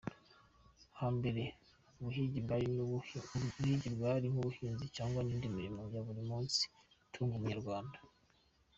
[0.99, 1.43] Hambere,
[1.99, 2.39] ubuhigi
[3.95, 6.61] bwari nk’ubuhinzi cyangwa indi mirimo ya buri munsi
[7.07, 7.97] itunga umunyarwanda.